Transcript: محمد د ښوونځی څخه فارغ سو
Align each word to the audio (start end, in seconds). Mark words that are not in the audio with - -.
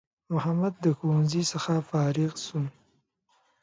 محمد 0.33 0.73
د 0.83 0.85
ښوونځی 0.97 1.41
څخه 1.51 1.73
فارغ 1.89 2.31
سو 2.45 2.59